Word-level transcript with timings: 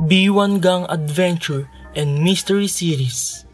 B1 0.00 0.64
Gang 0.64 0.88
Adventure 0.88 1.68
and 1.92 2.24
Mystery 2.24 2.72
Series. 2.72 3.44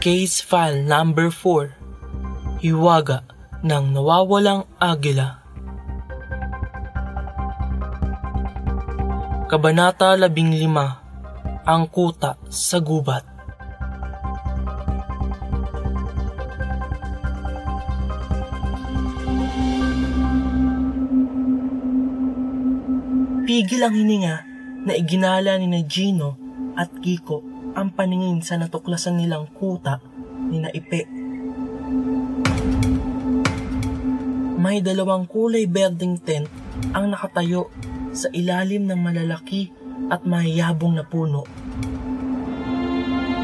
Case 0.00 0.40
File 0.40 0.80
Number 0.80 1.28
4 1.28 2.64
Hiwaga 2.64 3.28
ng 3.60 3.92
Nawawalang 3.92 4.64
Agila. 4.80 5.44
Kabanata 9.52 10.16
15 10.16 11.68
Ang 11.68 11.84
Kuta 11.92 12.40
sa 12.48 12.80
Gubat. 12.80 13.28
Pigil 23.44 23.84
ang 23.84 23.92
hininga 23.92 24.47
na 24.88 24.96
iginala 24.96 25.60
ni 25.60 25.68
na 25.68 25.84
Gino 25.84 26.40
at 26.72 26.88
Kiko 27.04 27.44
ang 27.76 27.92
paningin 27.92 28.40
sa 28.40 28.56
natuklasan 28.56 29.20
nilang 29.20 29.52
kuta 29.52 30.00
ni 30.48 30.64
na 30.64 30.72
Ipe. 30.72 31.04
May 34.56 34.80
dalawang 34.80 35.28
kulay 35.28 35.68
berdeng 35.68 36.16
tent 36.16 36.48
ang 36.96 37.12
nakatayo 37.12 37.68
sa 38.16 38.32
ilalim 38.32 38.88
ng 38.88 38.96
malalaki 38.96 39.68
at 40.08 40.24
mayabong 40.24 40.96
na 40.96 41.04
puno. 41.04 41.44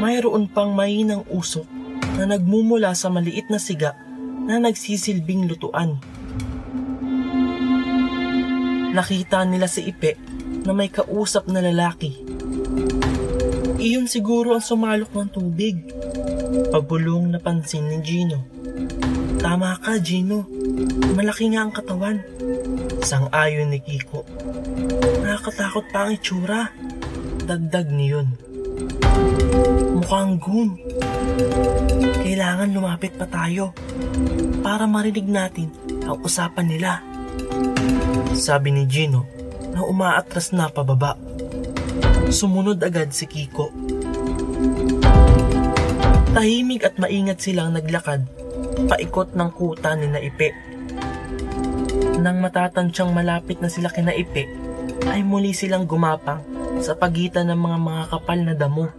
Mayroon 0.01 0.49
pang 0.49 0.73
mainang 0.73 1.23
usok 1.29 1.69
na 2.17 2.25
nagmumula 2.25 2.97
sa 2.97 3.13
maliit 3.13 3.53
na 3.53 3.61
siga 3.61 3.93
na 4.49 4.57
nagsisilbing 4.57 5.45
lutuan. 5.45 6.01
Nakita 8.97 9.45
nila 9.45 9.69
si 9.69 9.85
Ipe 9.87 10.34
na 10.65 10.73
may 10.73 10.89
kausap 10.89 11.45
na 11.45 11.61
lalaki. 11.61 12.17
Iyon 13.77 14.09
siguro 14.09 14.57
ang 14.57 14.65
sumalok 14.65 15.13
ng 15.13 15.29
tubig. 15.29 15.77
Pabulong 16.73 17.29
na 17.29 17.37
pansin 17.37 17.85
ni 17.85 18.01
Gino. 18.01 18.41
Tama 19.37 19.77
ka, 19.77 20.01
Gino. 20.01 20.49
Malaki 21.13 21.53
nga 21.53 21.69
ang 21.69 21.73
katawan. 21.73 22.17
Sang-ayon 23.05 23.69
ni 23.69 23.77
Kiko. 23.77 24.25
Nakakatakot 25.21 25.85
pa 25.93 26.09
ang 26.09 26.17
itsura. 26.17 26.73
Dagdag 27.45 27.93
niyon. 27.93 28.33
Mukhang 30.01 30.41
goon. 30.41 30.81
Kailangan 32.25 32.73
lumapit 32.73 33.13
pa 33.13 33.29
tayo 33.29 33.69
para 34.65 34.89
marinig 34.89 35.29
natin 35.29 35.69
ang 36.09 36.25
usapan 36.25 36.65
nila. 36.65 37.05
Sabi 38.33 38.73
ni 38.73 38.89
Gino 38.89 39.44
na 39.75 39.83
umaatras 39.83 40.55
na 40.55 40.71
pababa. 40.71 41.19
Sumunod 42.31 42.79
agad 42.79 43.11
si 43.11 43.27
Kiko. 43.27 43.69
Tahimik 46.31 46.87
at 46.87 46.95
maingat 46.95 47.43
silang 47.43 47.75
naglakad 47.75 48.25
paikot 48.83 49.31
ng 49.33 49.49
kuta 49.55 49.95
ni 49.95 50.11
Naipe. 50.11 50.51
Nang 52.19 52.43
matatansyang 52.43 53.15
malapit 53.15 53.63
na 53.63 53.71
sila 53.71 53.87
kina 53.87 54.11
Ipe, 54.11 54.47
ay 55.07 55.23
muli 55.23 55.55
silang 55.55 55.87
gumapang 55.87 56.43
sa 56.83 56.91
pagitan 56.95 57.47
ng 57.47 57.59
mga 57.59 57.77
mga 57.79 58.03
kapal 58.11 58.39
na 58.43 58.53
damo. 58.55 58.91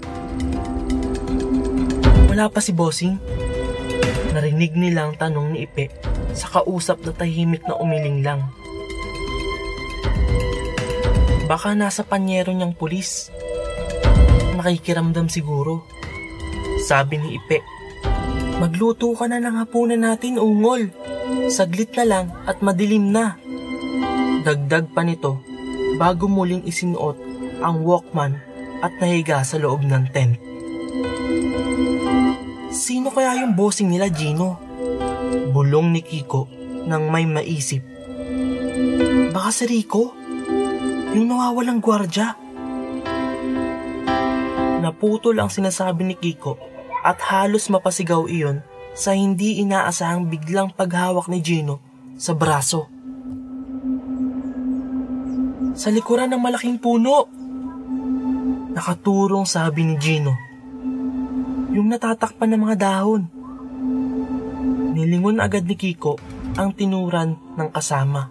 Wala 2.33 2.49
pa 2.49 2.61
si 2.65 2.73
Bossing? 2.73 3.21
Narinig 4.33 4.77
nilang 4.77 5.17
tanong 5.17 5.53
ni 5.53 5.69
Ipe 5.69 5.93
sa 6.37 6.49
kausap 6.61 7.05
na 7.05 7.13
tahimik 7.13 7.65
na 7.65 7.77
umiling 7.77 8.21
lang. 8.21 8.41
Baka 11.47 11.79
nasa 11.79 12.03
panyero 12.03 12.51
niyang 12.51 12.75
pulis. 12.75 13.31
Nakikiramdam 14.59 15.31
siguro. 15.31 15.87
Sabi 16.83 17.23
ni 17.23 17.39
Ipe. 17.39 17.63
Magluto 18.59 19.15
ka 19.15 19.31
na 19.31 19.39
ng 19.39 19.63
hapunan 19.63 20.03
natin, 20.03 20.43
ungol. 20.43 20.91
Saglit 21.47 21.95
na 21.95 22.05
lang 22.05 22.27
at 22.51 22.59
madilim 22.67 23.15
na. 23.15 23.39
Dagdag 24.43 24.91
pa 24.91 25.07
nito 25.07 25.39
bago 25.99 26.27
muling 26.27 26.67
isinuot 26.67 27.19
ang 27.63 27.87
Walkman 27.87 28.39
at 28.83 28.93
nahiga 28.99 29.43
sa 29.47 29.57
loob 29.63 29.87
ng 29.87 30.05
tent. 30.11 30.35
Sino 32.75 33.09
kaya 33.15 33.41
yung 33.41 33.55
bossing 33.55 33.89
nila, 33.89 34.11
Gino? 34.11 34.59
Bulong 35.55 35.95
ni 35.95 36.03
Kiko 36.03 36.51
nang 36.91 37.09
may 37.09 37.25
maisip. 37.25 37.83
Baka 39.33 39.51
si 39.51 39.65
Rico? 39.71 40.26
Yung 41.17 41.33
nawawalang 41.33 41.81
gwardya. 41.81 42.37
Naputol 44.85 45.41
ang 45.41 45.49
sinasabi 45.49 46.05
ni 46.05 46.13
Kiko 46.13 46.61
at 47.01 47.17
halos 47.33 47.73
mapasigaw 47.73 48.29
iyon 48.29 48.61
sa 48.93 49.17
hindi 49.17 49.65
inaasahang 49.65 50.29
biglang 50.29 50.77
paghawak 50.77 51.33
ni 51.33 51.41
Gino 51.41 51.81
sa 52.21 52.37
braso. 52.37 52.93
Sa 55.73 55.89
likuran 55.89 56.37
ng 56.37 56.41
malaking 56.45 56.77
puno. 56.77 57.33
Nakaturong 58.77 59.49
sabi 59.49 59.89
ni 59.89 59.97
Gino. 59.97 60.37
Yung 61.73 61.89
natatakpan 61.89 62.53
ng 62.53 62.61
mga 62.61 62.77
dahon. 62.77 63.25
Nilingon 64.93 65.41
agad 65.41 65.65
ni 65.65 65.81
Kiko 65.81 66.21
ang 66.61 66.77
tinuran 66.77 67.41
ng 67.57 67.69
kasama. 67.73 68.29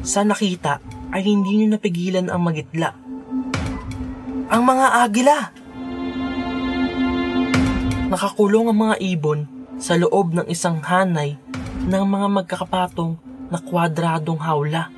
Sa 0.00 0.24
nakita 0.24 0.80
ay 1.12 1.22
hindi 1.22 1.60
niyo 1.60 1.76
napigilan 1.76 2.32
ang 2.32 2.40
magitla. 2.40 2.96
Ang 4.48 4.62
mga 4.64 4.86
agila! 5.04 5.38
Nakakulong 8.08 8.72
ang 8.72 8.78
mga 8.88 8.96
ibon 9.00 9.40
sa 9.76 9.96
loob 9.96 10.36
ng 10.36 10.46
isang 10.48 10.80
hanay 10.84 11.36
ng 11.88 12.04
mga 12.04 12.28
magkakapatong 12.28 13.16
na 13.48 13.60
kwadradong 13.60 14.40
hawla. 14.40 14.88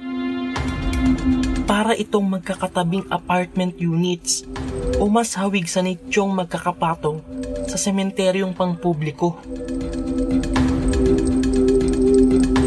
Para 1.66 1.94
itong 1.98 2.38
magkakatabing 2.38 3.10
apartment 3.10 3.78
units 3.78 4.46
o 4.98 5.10
mas 5.10 5.34
hawig 5.34 5.66
sa 5.66 5.82
nitsyong 5.82 6.34
magkakapatong 6.34 7.22
sa 7.66 7.76
sementeryong 7.78 8.54
pangpubliko. 8.54 9.38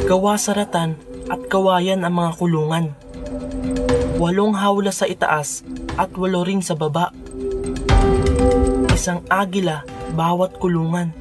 Gawa 0.07 0.39
sa 0.39 0.55
ratan 0.55 0.95
at 1.27 1.41
kawayan 1.51 2.07
ang 2.07 2.15
mga 2.15 2.31
kulungan. 2.39 2.85
Walong 4.17 4.57
hawla 4.57 4.89
sa 4.89 5.05
itaas 5.05 5.61
at 5.93 6.09
walo 6.17 6.41
rin 6.41 6.65
sa 6.65 6.73
baba. 6.73 7.13
Isang 8.89 9.21
agila 9.29 9.85
bawat 10.17 10.57
kulungan. 10.57 11.13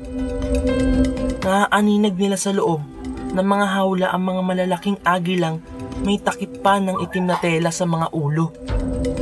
Naaaninag 1.45 2.17
nila 2.17 2.41
sa 2.41 2.57
loob 2.57 2.81
ng 3.37 3.47
mga 3.47 3.67
hawla 3.69 4.07
ang 4.17 4.23
mga 4.25 4.43
malalaking 4.43 4.99
agilang 5.05 5.61
may 6.01 6.17
takip 6.17 6.65
pa 6.65 6.81
ng 6.81 6.97
itim 7.05 7.29
na 7.29 7.37
tela 7.37 7.69
sa 7.69 7.85
mga 7.85 8.17
ulo. 8.17 8.49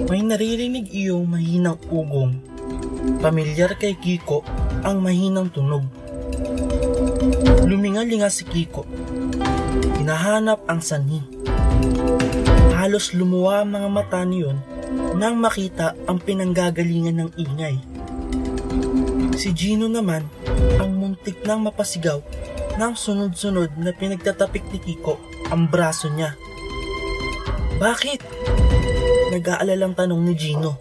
May 0.07 0.23
naririnig 0.23 0.95
iyong 0.95 1.27
mahinang 1.27 1.83
ugong. 1.91 2.39
Pamilyar 3.19 3.75
kay 3.75 3.99
Kiko 3.99 4.47
ang 4.87 5.03
mahinang 5.03 5.51
tunog. 5.51 5.83
Lumingalinga 7.67 8.31
si 8.31 8.47
Kiko. 8.47 8.87
Hinahanap 9.99 10.63
ang 10.71 10.79
sanhi. 10.79 11.44
Halos 12.75 13.17
lumuwa 13.17 13.65
ang 13.65 13.73
mga 13.73 13.89
mata 13.89 14.21
niyon 14.23 14.61
nang 15.17 15.41
makita 15.41 15.97
ang 16.05 16.21
pinanggagalingan 16.21 17.17
ng 17.17 17.31
ingay. 17.41 17.77
Si 19.35 19.51
Gino 19.51 19.91
naman 19.91 20.29
ang 20.79 20.95
muntik 20.95 21.43
nang 21.43 21.65
mapasigaw 21.67 22.23
nang 22.79 22.99
sunod-sunod 22.99 23.79
na 23.79 23.91
pinagtatapik 23.95 24.67
ni 24.71 24.79
Kiko 24.83 25.19
ang 25.51 25.67
braso 25.71 26.11
niya. 26.11 26.35
Bakit? 27.79 28.21
Nag-aalalang 29.35 29.99
tanong 29.99 30.21
ni 30.23 30.35
Gino. 30.39 30.79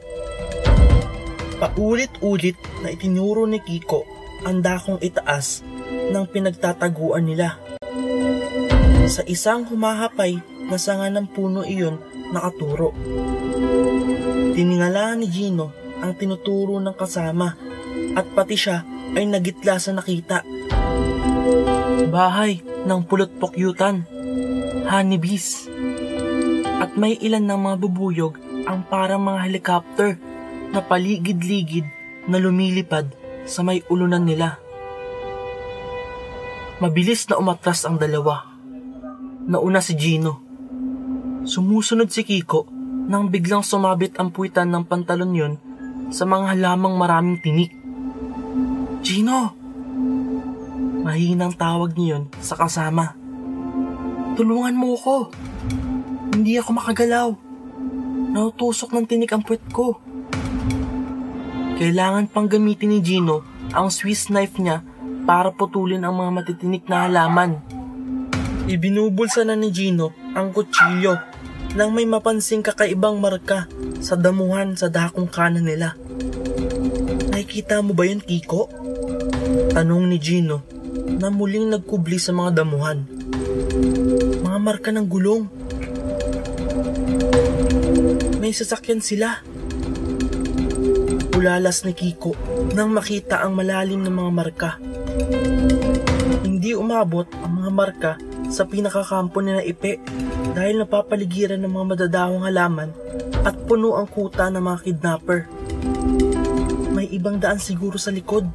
Paulit-ulit 1.57 2.57
na 2.86 2.94
itinuro 2.94 3.50
ni 3.50 3.57
Kiko 3.62 4.06
ang 4.44 4.60
dakong 4.60 5.00
itaas 5.01 5.63
ng 6.12 6.25
pinagtataguan 6.30 7.25
nila. 7.25 7.57
Sa 9.10 9.24
isang 9.25 9.66
humahapay 9.68 10.53
na 10.68 10.77
sanga 10.80 11.10
ng 11.12 11.27
puno 11.31 11.62
iyon 11.63 12.00
nakaturo. 12.31 12.95
Tiningala 14.54 15.18
ni 15.18 15.27
Gino 15.30 15.74
ang 16.04 16.13
tinuturo 16.19 16.77
ng 16.77 16.95
kasama 16.95 17.56
at 18.13 18.25
pati 18.36 18.56
siya 18.60 18.83
ay 19.13 19.25
nagitla 19.30 19.80
sa 19.80 19.95
nakita. 19.95 20.44
Bahay 22.10 22.62
ng 22.86 23.01
pulot 23.07 23.31
pokyutan, 23.39 24.06
honeybees, 24.86 25.71
at 26.83 26.94
may 27.00 27.15
ilan 27.18 27.48
ng 27.48 27.60
mga 27.63 27.75
bubuyog 27.80 28.36
ang 28.68 28.83
parang 28.86 29.24
mga 29.24 29.39
helicopter 29.48 30.10
na 30.75 30.83
paligid-ligid 30.83 31.88
na 32.27 32.38
lumilipad 32.39 33.07
sa 33.48 33.63
may 33.63 33.83
ulunan 33.88 34.24
nila. 34.24 34.60
Mabilis 36.83 37.24
na 37.31 37.39
umatras 37.39 37.88
ang 37.88 37.95
dalawa. 37.95 38.44
Nauna 39.48 39.80
si 39.80 39.95
Gino. 39.95 40.43
Sumusunod 41.44 42.07
si 42.07 42.24
Kiko 42.24 42.72
nang 43.12 43.28
biglang 43.28 43.68
sumabit 43.68 44.16
ang 44.16 44.31
puwitan 44.31 44.72
ng 44.72 44.88
pantalon 44.88 45.36
yon 45.36 45.54
sa 46.07 46.24
mga 46.24 46.56
halamang 46.56 46.95
maraming 46.95 47.36
tinik. 47.44 47.75
Gino! 49.04 49.51
Mahinang 51.04 51.51
tawag 51.60 52.00
niyon 52.00 52.31
sa 52.40 52.56
kasama. 52.56 53.19
Tulungan 54.40 54.72
mo 54.72 54.95
ko. 54.95 55.36
Hindi 56.31 56.56
ako 56.56 56.80
makagalaw. 56.80 57.30
Nautusok 58.39 58.96
ng 58.96 59.04
tinik 59.04 59.36
ang 59.36 59.44
puwet 59.44 59.68
ko. 59.68 60.00
Kailangan 61.75 62.31
pang 62.31 62.48
gamitin 62.48 62.96
ni 62.96 63.00
Gino 63.04 63.44
ang 63.75 63.92
Swiss 63.92 64.31
knife 64.31 64.63
niya 64.63 64.80
para 65.28 65.51
putulin 65.51 66.07
ang 66.07 66.16
mga 66.16 66.31
matitinik 66.39 66.88
na 66.88 67.04
halaman. 67.04 67.60
Ibinubulsa 68.72 69.44
na 69.44 69.60
ni 69.60 69.75
Gino 69.75 70.16
ang 70.31 70.56
kutsilyo 70.56 71.33
nang 71.74 71.90
may 71.90 72.06
mapansing 72.06 72.62
kakaibang 72.62 73.18
marka 73.18 73.66
sa 73.98 74.14
damuhan 74.14 74.78
sa 74.78 74.94
dakong 74.94 75.25
kanan 75.25 75.66
nila. 75.66 75.98
Nakikita 77.34 77.81
mo 77.81 77.98
ba 77.98 78.06
yan, 78.06 78.22
Kiko? 78.22 78.70
Tanong 79.74 80.06
ni 80.06 80.22
Gino 80.22 80.62
na 81.18 81.34
muling 81.34 81.74
nagkubli 81.74 82.22
sa 82.22 82.30
mga 82.30 82.62
damuhan. 82.62 83.10
Mga 84.46 84.60
marka 84.62 84.90
ng 84.94 85.08
gulong. 85.10 85.50
May 88.38 88.54
sasakyan 88.54 89.02
sila. 89.02 89.42
Ulalas 91.34 91.81
ni 91.90 91.98
Kiko 91.98 92.38
nang 92.78 92.94
makita 92.94 93.42
ang 93.42 93.58
malalim 93.58 94.06
ng 94.06 94.14
mga 94.14 94.31
marka. 94.31 94.70
Hindi 96.46 96.78
umabot 96.78 97.25
ang 97.42 97.66
mga 97.66 97.72
marka 97.74 98.12
sa 98.54 98.70
pinakakampo 98.70 99.42
ni 99.42 99.58
na 99.58 99.66
Ipe 99.66 99.98
dahil 100.54 100.86
napapaligiran 100.86 101.60
ng 101.60 101.72
mga 101.74 101.86
madadahong 101.98 102.46
halaman 102.46 102.90
at 103.44 103.58
puno 103.66 103.98
ang 103.98 104.08
kuta 104.08 104.48
ng 104.54 104.62
mga 104.62 104.80
kidnapper. 104.86 105.50
May 106.94 107.10
ibang 107.10 107.42
daan 107.42 107.58
siguro 107.58 107.98
sa 107.98 108.14
likod. 108.14 108.46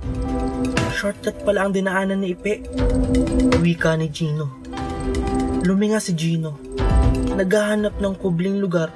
Shortcut 0.95 1.43
pala 1.43 1.67
ang 1.67 1.75
dinaanan 1.75 2.23
ni 2.23 2.39
Ipe. 2.39 2.63
Wika 3.59 3.99
ni 3.99 4.09
Gino. 4.15 4.63
Luminga 5.67 5.99
si 5.99 6.15
Gino. 6.15 6.57
Naghahanap 7.35 7.99
ng 7.99 8.15
kubling 8.19 8.63
lugar 8.63 8.91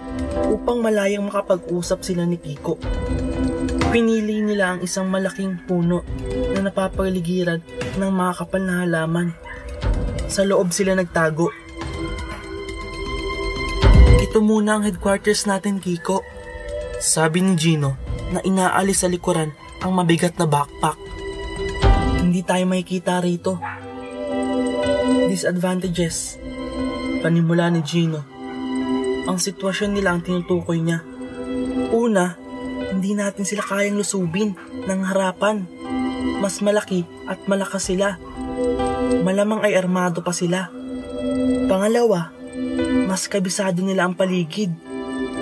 upang 0.50 0.82
malayang 0.82 1.26
makapag-usap 1.26 2.02
sila 2.06 2.22
ni 2.26 2.38
Kiko. 2.38 2.78
Pinili 3.92 4.40
nila 4.40 4.74
ang 4.74 4.80
isang 4.80 5.10
malaking 5.12 5.60
puno 5.68 6.00
na 6.56 6.64
napapaligiran 6.64 7.60
ng 8.00 8.10
mga 8.10 8.32
kapal 8.40 8.62
na 8.64 8.82
halaman. 8.86 9.36
Sa 10.32 10.48
loob 10.48 10.72
sila 10.72 10.96
nagtago. 10.96 11.61
Ito 14.32 14.40
muna 14.40 14.80
ang 14.80 14.88
headquarters 14.88 15.44
natin, 15.44 15.76
Kiko. 15.76 16.24
Sabi 17.04 17.44
ni 17.44 17.52
Gino 17.52 18.00
na 18.32 18.40
inaalis 18.40 19.04
sa 19.04 19.08
likuran 19.12 19.52
ang 19.84 19.92
mabigat 19.92 20.40
na 20.40 20.48
backpack. 20.48 20.96
Hindi 22.16 22.40
tayo 22.40 22.64
makikita 22.64 23.20
rito. 23.20 23.60
Disadvantages. 25.28 26.40
Panimula 27.20 27.68
ni 27.68 27.84
Gino. 27.84 28.24
Ang 29.28 29.36
sitwasyon 29.36 30.00
nila 30.00 30.16
ang 30.16 30.24
tinutukoy 30.24 30.80
niya. 30.80 31.04
Una, 31.92 32.32
hindi 32.88 33.12
natin 33.12 33.44
sila 33.44 33.60
kayang 33.60 34.00
lusubin 34.00 34.56
ng 34.88 35.00
harapan. 35.12 35.68
Mas 36.40 36.64
malaki 36.64 37.04
at 37.28 37.36
malakas 37.44 37.84
sila. 37.84 38.16
Malamang 39.28 39.60
ay 39.60 39.76
armado 39.76 40.24
pa 40.24 40.32
sila. 40.32 40.72
Pangalawa, 41.68 42.32
mas 43.12 43.28
kabisado 43.28 43.84
nila 43.84 44.08
ang 44.08 44.16
paligid. 44.16 44.72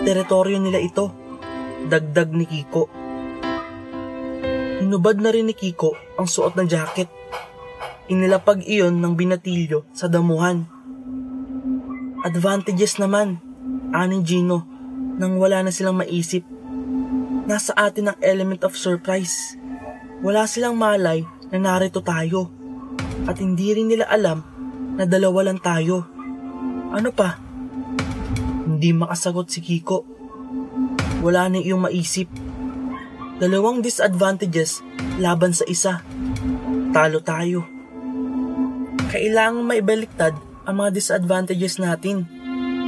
Teritoryo 0.03 0.59
nila 0.59 0.83
ito. 0.83 1.15
Dagdag 1.87 2.35
ni 2.35 2.43
Kiko. 2.43 2.91
Hinubad 4.83 5.23
na 5.23 5.31
rin 5.31 5.47
ni 5.47 5.55
Kiko 5.55 5.95
ang 6.19 6.27
suot 6.27 6.59
na 6.59 6.67
jacket. 6.67 7.07
Inilapag 8.11 8.67
iyon 8.67 8.99
ng 8.99 9.15
binatilyo 9.15 9.87
sa 9.95 10.11
damuhan. 10.11 10.67
Advantages 12.27 12.99
naman, 12.99 13.39
ani 13.95 14.19
Gino, 14.27 14.67
nang 15.23 15.39
wala 15.39 15.63
na 15.63 15.71
silang 15.71 15.95
maisip. 15.95 16.43
Nasa 17.47 17.71
atin 17.79 18.11
ang 18.11 18.19
element 18.19 18.67
of 18.67 18.75
surprise. 18.75 19.55
Wala 20.27 20.43
silang 20.51 20.75
malay 20.75 21.23
na 21.55 21.63
narito 21.63 22.03
tayo. 22.03 22.51
At 23.31 23.39
hindi 23.39 23.71
rin 23.79 23.95
nila 23.95 24.11
alam 24.11 24.43
na 24.99 25.07
dalawa 25.07 25.47
lang 25.47 25.63
tayo. 25.63 26.03
Ano 26.91 27.15
pa? 27.15 27.50
Hindi 28.81 28.97
makasagot 28.97 29.53
si 29.53 29.61
Kiko. 29.61 30.09
Wala 31.21 31.53
na 31.53 31.61
iyong 31.61 31.85
maisip. 31.85 32.33
Dalawang 33.37 33.85
disadvantages 33.85 34.81
laban 35.21 35.53
sa 35.53 35.69
isa. 35.69 36.01
Talo 36.89 37.21
tayo. 37.21 37.69
Kailangang 39.13 39.69
maibaliktad 39.69 40.33
ang 40.65 40.81
mga 40.81 40.97
disadvantages 40.97 41.77
natin. 41.77 42.25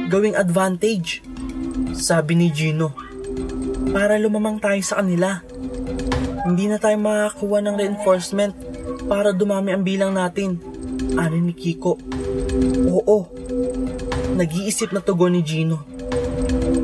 Gawing 0.09 0.33
advantage. 0.33 1.21
Sabi 1.93 2.41
ni 2.41 2.49
Gino. 2.49 2.97
Para 3.93 4.17
lumamang 4.17 4.57
tayo 4.57 4.81
sa 4.81 4.97
kanila. 4.97 5.45
Hindi 6.41 6.73
na 6.73 6.81
tayo 6.81 6.97
makakuha 6.97 7.69
ng 7.69 7.77
reinforcement 7.77 8.57
para 9.05 9.29
dumami 9.29 9.77
ang 9.77 9.85
bilang 9.85 10.17
natin. 10.17 10.57
Ano 11.21 11.37
ni 11.37 11.53
Kiko? 11.53 12.01
Oo. 12.89 13.32
Nag-iisip 14.33 14.89
na 14.89 15.01
tugon 15.05 15.37
ni 15.37 15.45
Gino. 15.45 15.85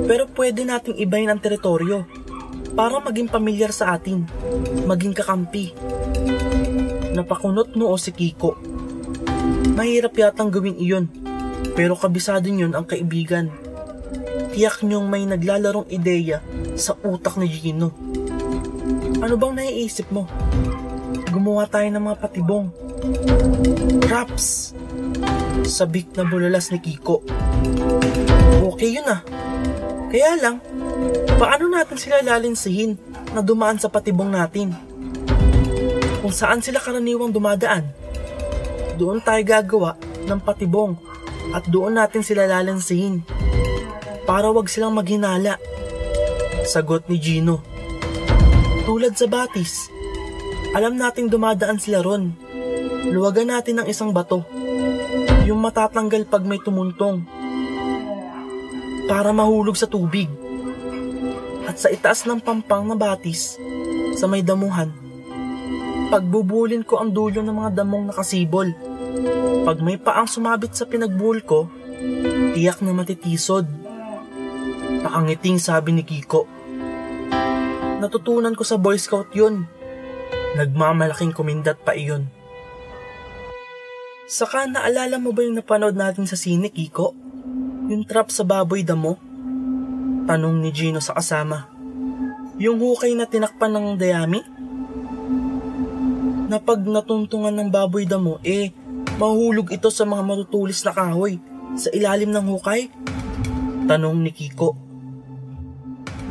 Pero 0.06 0.30
pwede 0.38 0.62
nating 0.62 1.02
ibahin 1.02 1.34
ang 1.34 1.42
teritoryo 1.42 2.06
para 2.78 3.02
maging 3.02 3.30
pamilyar 3.30 3.74
sa 3.74 3.98
atin, 3.98 4.26
maging 4.86 5.18
kakampi. 5.18 5.74
Napakunot 7.18 7.74
noo 7.74 7.98
si 7.98 8.14
Kiko. 8.14 8.54
Mahirap 9.74 10.14
yatang 10.14 10.54
gawin 10.54 10.78
iyon, 10.78 11.10
pero 11.74 11.98
kabisado 11.98 12.46
niyon 12.50 12.78
ang 12.78 12.86
kaibigan. 12.86 13.50
Tiyak 14.54 14.86
niyong 14.86 15.10
may 15.10 15.26
naglalarong 15.26 15.90
ideya 15.90 16.46
sa 16.78 16.94
utak 17.02 17.38
ni 17.42 17.50
Gino. 17.50 17.94
Ano 19.20 19.36
bang 19.42 19.54
naiisip 19.58 20.10
mo? 20.14 20.30
Gumawa 21.30 21.66
tayo 21.66 21.90
ng 21.90 22.02
mga 22.02 22.18
patibong. 22.22 22.70
Traps! 24.06 24.74
Sabik 25.68 26.14
na 26.16 26.24
bulalas 26.28 26.72
ni 26.72 26.80
Kiko. 26.80 27.26
Okay 28.76 28.96
yun 28.96 29.08
ah. 29.10 29.22
Kaya 30.10 30.40
lang, 30.42 30.58
paano 31.38 31.70
natin 31.70 31.98
sila 32.00 32.24
lalinsihin 32.24 32.98
na 33.36 33.46
dumaan 33.46 33.78
sa 33.78 33.92
patibong 33.92 34.34
natin? 34.34 34.74
Kung 36.20 36.34
saan 36.34 36.60
sila 36.66 36.82
karaniwang 36.82 37.32
dumadaan, 37.32 37.88
doon 39.00 39.24
tayo 39.24 39.42
gagawa 39.46 39.96
ng 40.28 40.40
patibong 40.44 41.00
at 41.56 41.64
doon 41.72 41.96
natin 41.96 42.22
sila 42.26 42.46
lalansihin 42.46 43.24
para 44.28 44.52
wag 44.52 44.68
silang 44.68 44.94
maghinala. 44.94 45.58
Sagot 46.68 47.08
ni 47.10 47.18
Gino. 47.18 47.64
Tulad 48.84 49.14
sa 49.14 49.30
batis, 49.30 49.90
alam 50.74 50.98
nating 50.98 51.30
dumadaan 51.30 51.82
sila 51.82 52.02
ron. 52.06 52.34
Luwagan 53.10 53.50
natin 53.54 53.82
ng 53.82 53.88
isang 53.90 54.14
bato. 54.14 54.46
Yung 55.50 55.66
matatanggal 55.66 56.30
pag 56.30 56.46
may 56.46 56.62
tumuntong. 56.62 57.26
Para 59.10 59.34
mahulog 59.34 59.74
sa 59.74 59.90
tubig. 59.90 60.30
At 61.66 61.82
sa 61.82 61.90
itaas 61.90 62.30
ng 62.30 62.38
pampang 62.38 62.86
na 62.86 62.94
batis, 62.94 63.58
sa 64.14 64.30
may 64.30 64.46
damuhan, 64.46 64.94
pagbubulin 66.14 66.86
ko 66.86 67.02
ang 67.02 67.10
dulo 67.10 67.42
ng 67.42 67.56
mga 67.66 67.82
damong 67.82 68.14
nakasibol. 68.14 68.70
Pag 69.66 69.82
may 69.82 69.98
paang 69.98 70.30
sumabit 70.30 70.78
sa 70.78 70.86
pinagbul 70.86 71.42
ko, 71.42 71.66
tiyak 72.54 72.86
na 72.86 72.94
matitisod. 72.94 73.66
Nakangiting 75.02 75.58
sabi 75.58 75.98
ni 75.98 76.06
Kiko. 76.06 76.46
Natutunan 77.98 78.54
ko 78.54 78.62
sa 78.62 78.78
Boy 78.78 79.02
Scout 79.02 79.34
yun. 79.34 79.66
Nagmamalaking 80.62 81.34
kumindat 81.34 81.82
pa 81.82 81.98
iyon. 81.98 82.39
Saka 84.30 84.70
naalala 84.70 85.18
mo 85.18 85.34
ba 85.34 85.42
yung 85.42 85.58
napanood 85.58 85.98
natin 85.98 86.30
sa 86.30 86.38
sine, 86.38 86.70
Kiko? 86.70 87.18
Yung 87.90 88.06
trap 88.06 88.30
sa 88.30 88.46
baboy 88.46 88.86
damo? 88.86 89.18
Tanong 90.30 90.62
ni 90.62 90.70
Gino 90.70 91.02
sa 91.02 91.18
kasama. 91.18 91.66
Yung 92.62 92.78
hukay 92.78 93.18
na 93.18 93.26
tinakpan 93.26 93.74
ng 93.74 93.98
dayami? 93.98 94.46
Na 96.46 96.62
pag 96.62 96.78
natuntungan 96.78 97.58
ng 97.58 97.74
baboy 97.74 98.06
damo, 98.06 98.38
eh, 98.46 98.70
mahulog 99.18 99.74
ito 99.74 99.90
sa 99.90 100.06
mga 100.06 100.22
matutulis 100.22 100.86
na 100.86 100.94
kahoy 100.94 101.42
sa 101.74 101.90
ilalim 101.90 102.30
ng 102.30 102.46
hukay? 102.54 102.86
Tanong 103.90 104.14
ni 104.14 104.30
Kiko. 104.30 104.78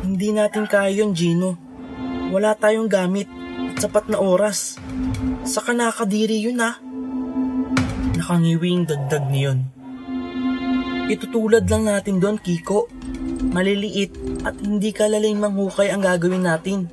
Hindi 0.07 0.31
natin 0.31 0.71
kaya 0.71 1.03
yun, 1.03 1.11
Gino. 1.11 1.59
Wala 2.31 2.55
tayong 2.55 2.87
gamit 2.87 3.27
at 3.75 3.83
sapat 3.83 4.07
na 4.07 4.23
oras. 4.23 4.79
Saka 5.43 5.75
nakadiri 5.75 6.39
yun 6.39 6.63
ah 6.63 6.79
nakangiwing 8.29 8.85
dagdag 8.85 9.25
niyon. 9.33 9.65
Itutulad 11.09 11.65
lang 11.65 11.89
natin 11.89 12.21
doon, 12.21 12.37
Kiko. 12.37 12.85
Maliliit 13.49 14.13
at 14.45 14.53
hindi 14.61 14.93
kalaling 14.93 15.41
manghukay 15.41 15.89
ang 15.89 16.05
gagawin 16.05 16.45
natin. 16.45 16.85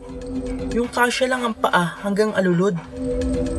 Yung 0.72 0.88
kasya 0.88 1.28
lang 1.28 1.44
ang 1.44 1.52
paa 1.52 2.00
hanggang 2.00 2.32
alulod. 2.32 2.80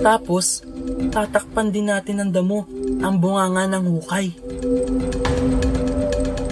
Tapos, 0.02 0.66
tatakpan 1.14 1.70
din 1.70 1.94
natin 1.94 2.18
ng 2.18 2.30
damo 2.34 2.66
ang 2.98 3.22
bunganga 3.22 3.70
ng 3.70 3.84
hukay. 3.94 4.34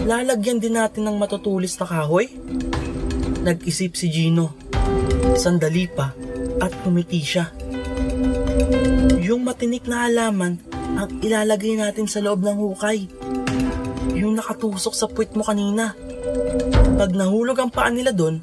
Lalagyan 0.06 0.62
din 0.62 0.78
natin 0.78 1.10
ng 1.10 1.18
matutulis 1.18 1.74
na 1.82 1.90
kahoy? 1.90 2.30
Nag-isip 3.42 3.98
si 3.98 4.14
Gino. 4.14 4.54
Sandali 5.34 5.90
pa 5.90 6.14
at 6.62 6.70
kumiti 6.86 7.26
siya. 7.26 7.50
Yung 9.26 9.42
matinik 9.42 9.90
na 9.90 10.06
halaman 10.06 10.75
ang 10.94 11.10
ilalagay 11.26 11.74
natin 11.74 12.06
sa 12.06 12.22
loob 12.22 12.46
ng 12.46 12.58
hukay. 12.62 13.10
Yung 14.14 14.38
nakatusok 14.38 14.94
sa 14.94 15.10
puwit 15.10 15.34
mo 15.34 15.42
kanina. 15.42 15.98
Pag 16.96 17.12
nahulog 17.18 17.58
ang 17.60 17.74
paa 17.74 17.90
nila 17.90 18.14
doon, 18.14 18.40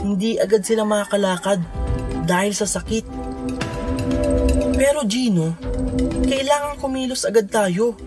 hindi 0.00 0.38
agad 0.38 0.62
sila 0.62 0.86
makakalakad 0.86 1.60
dahil 2.24 2.52
sa 2.54 2.64
sakit. 2.70 3.04
Pero 4.74 5.02
Gino, 5.04 5.56
kailangan 6.24 6.80
kumilos 6.80 7.28
agad 7.28 7.50
tayo. 7.50 7.98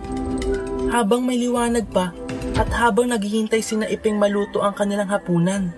Habang 0.88 1.28
may 1.28 1.38
liwanag 1.38 1.86
pa 1.92 2.16
at 2.58 2.70
habang 2.74 3.14
naghihintay 3.14 3.62
sina 3.62 3.86
Iping 3.86 4.18
maluto 4.18 4.66
ang 4.66 4.74
kanilang 4.74 5.12
hapunan. 5.14 5.70